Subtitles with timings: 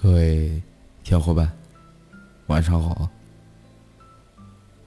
[0.00, 0.62] 各位
[1.02, 1.50] 小伙伴，
[2.46, 3.10] 晚上好！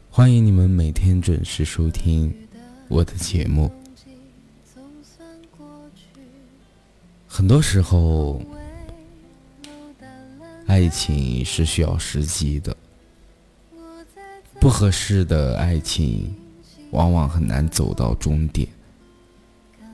[0.09, 2.33] 欢迎你们每天准时收听
[2.87, 3.69] 我的节目。
[7.27, 8.41] 很多时候，
[10.65, 12.73] 爱情是需要时机的，
[14.61, 16.33] 不合适的爱情
[16.91, 18.65] 往往很难走到终点。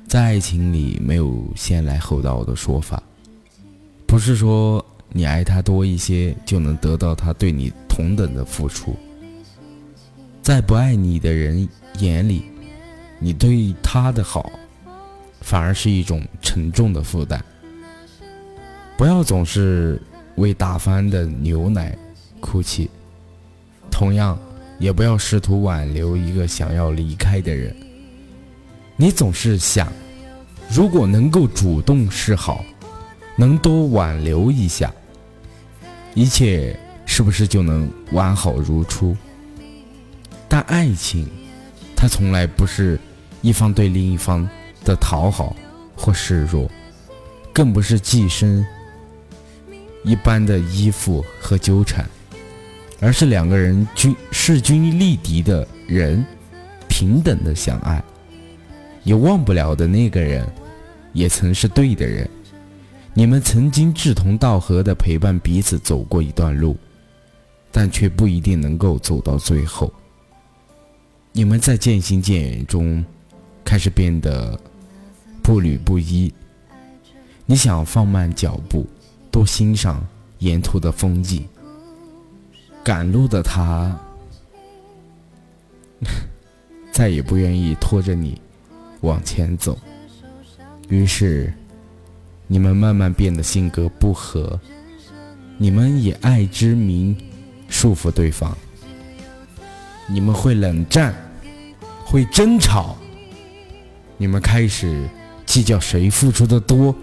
[0.08, 3.02] 在爱情里，没有先来后到的说法，
[4.06, 8.96] 不是说你爱他多一些就能得到他对你同等的付出。
[10.42, 11.68] 在不爱你的人
[12.00, 12.44] 眼里，
[13.20, 14.52] 你对他的好，
[15.42, 17.44] 反而是一种沉重的负担。
[18.98, 20.02] 不要总是
[20.36, 21.98] 为打翻的牛奶
[22.40, 22.90] 哭泣，
[23.92, 24.38] 同样，
[24.80, 27.76] 也不要试图挽留一个想要离开的人。
[28.96, 29.92] 你总是想，
[30.70, 32.64] 如果能够主动示好，
[33.40, 34.92] 能多挽留一下，
[36.16, 39.16] 一切是不是就能完好如初？
[40.50, 41.30] 但爱情，
[41.96, 43.00] 它从来不是
[43.42, 44.50] 一方对另一方
[44.84, 45.56] 的讨好
[45.96, 46.68] 或示弱，
[47.54, 48.66] 更不是寄生
[50.04, 52.04] 一般的依附和纠缠，
[53.00, 56.26] 而是两个人均势均力敌的人，
[56.88, 58.04] 平等的相爱。
[59.04, 60.46] 也忘不了的那个人，
[61.14, 62.28] 也曾是对的人。
[63.18, 66.78] 你们曾经志同道合的陪伴彼此走过一段路，
[67.72, 69.92] 但却不一定能够走到最后。
[71.32, 73.04] 你们在渐行渐远中，
[73.66, 74.56] 开始变得
[75.42, 76.32] 步履不一。
[77.48, 78.86] 你想放慢脚步，
[79.32, 80.06] 多欣赏
[80.38, 81.44] 沿途的风景。
[82.84, 84.00] 赶路的他，
[86.94, 88.40] 再也不愿意拖着你。
[89.02, 89.76] 往前走，
[90.88, 91.52] 于是
[92.48, 94.60] 你们慢慢变得性格不合，
[95.58, 97.16] 你们以爱之名
[97.68, 98.56] 束缚对方，
[100.08, 101.14] 你们会冷战，
[102.06, 102.98] 会争吵，
[104.18, 105.08] 你们开始
[105.46, 106.96] 计较谁付出的多，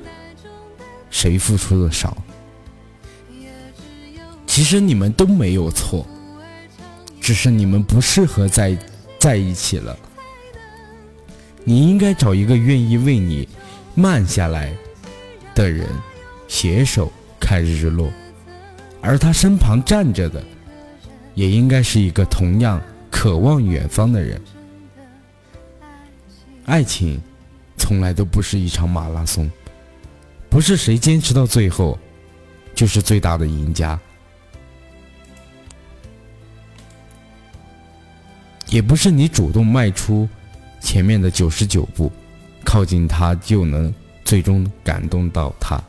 [1.10, 2.16] 谁付出的少。
[4.46, 6.06] 其实你们都没有错，
[7.20, 8.74] 只是你们不适合在
[9.19, 9.94] 在一起了。
[11.64, 13.48] 你应该找一个愿意为你
[13.94, 14.72] 慢下来
[15.54, 15.88] 的人，
[16.48, 18.12] 携手看日落，
[19.00, 20.42] 而他身旁站着的，
[21.34, 24.41] 也应该是一个同样渴望远方的人。
[26.64, 27.20] 爱情
[27.76, 29.50] 从来都不是一场马拉松，
[30.48, 31.98] 不是谁坚持到最后
[32.75, 33.98] 就是最大的赢家，
[38.69, 40.28] 也不是你主动迈出。
[40.81, 42.12] 前面的九十九步，
[42.62, 43.93] 靠近他就能
[44.24, 45.80] 最终感动到他，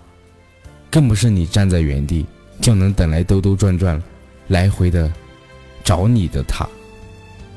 [0.92, 2.26] 更不是你站在原地
[2.62, 4.02] 就能等来兜兜转转，
[4.48, 5.12] 来回的
[5.84, 6.68] 找你的他。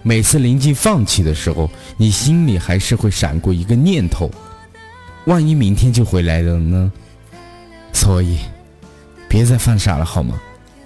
[0.03, 4.31] 每次临近放弃的时候，你心里还是会闪过一个念头：
[5.27, 6.91] 万一明天就回来了呢？
[7.93, 8.39] 所以，
[9.29, 10.41] 别再犯傻了好吗？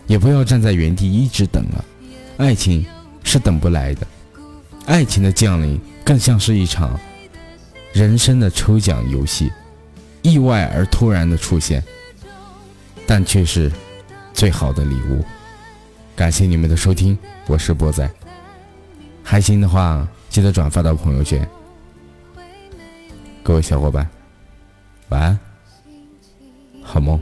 [0.06, 1.84] 也不要站在原地一直等了，
[2.38, 2.84] 爱情
[3.22, 4.06] 是等不来的。
[4.86, 6.98] 爱情的降临更像是一场
[7.92, 9.52] 人生的抽奖游戏，
[10.22, 11.82] 意外而突然的出现，
[13.06, 13.70] 但却是
[14.32, 15.24] 最好的礼物。
[16.14, 18.08] 感谢你们的收听，我是波仔。
[19.24, 21.46] 开心的话，记得转发到朋友圈。
[23.42, 24.08] 各位小伙伴，
[25.08, 25.38] 晚安，
[26.82, 27.20] 好梦。